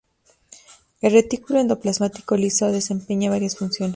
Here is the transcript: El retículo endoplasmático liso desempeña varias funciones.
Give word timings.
El 1.01 1.13
retículo 1.13 1.59
endoplasmático 1.59 2.35
liso 2.35 2.71
desempeña 2.71 3.29
varias 3.29 3.55
funciones. 3.55 3.89